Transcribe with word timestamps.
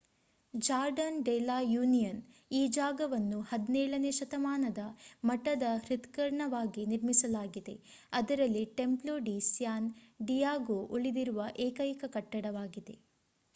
Jordan 0.53 1.17
de 1.25 1.33
la 1.39 1.57
Union 1.71 2.21
ಈ 2.51 2.69
ಜಾಗವನ್ನು 2.69 3.39
17 3.49 3.75
ನೇ 3.99 4.11
ಶತಮಾನದ 4.11 4.83
ಮಠದ 5.23 5.65
ಹೃತ್ಕರ್ಣವಾಗಿ 5.83 6.85
ನಿರ್ಮಿಸಲಾಗಿದೆ 6.85 7.75
ಅದರಲ್ಲಿ 8.13 8.63
ಟೆಂಪ್ಲೊ 8.77 9.17
ಡಿ 9.27 9.37
ಸ್ಯಾನ್ 9.49 9.89
ಡಿಯಾಗೋ 10.23 10.79
ಉಳಿದಿರುವ 10.97 11.43
ಏಕೈಕ 11.67 12.03
ಕಟ್ಟಡವಾಗಿದೆ 12.15 12.97